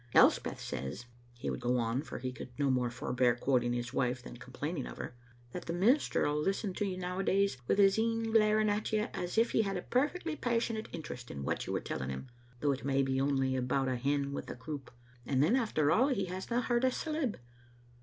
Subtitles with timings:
[0.15, 1.05] Elspeth says,"
[1.37, 4.87] he would go on, for he could no more forbear quoting his wife than complaining
[4.87, 5.15] of her,
[5.51, 9.37] "that the minister'll listen to you nowadays wi' his een glar ing at you as
[9.37, 12.29] if he had a perfectly passionate interest in what you were telling him
[12.61, 14.89] (though it may be only about a hen wi' the croup),
[15.23, 17.35] and then, after all, he hasna heard a sylib.